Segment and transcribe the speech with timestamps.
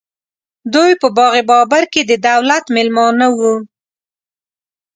[0.73, 3.57] دوی په باغ بابر کې د دولت مېلمانه ول.